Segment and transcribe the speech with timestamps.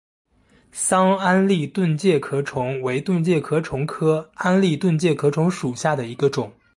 [0.71, 6.51] 桑安蛎盾介壳虫为盾介壳虫科安蛎盾介壳虫属下的一个种。